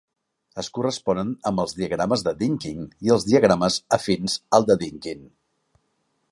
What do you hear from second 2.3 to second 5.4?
Dynkin i els diagrames afins al de Dynkin.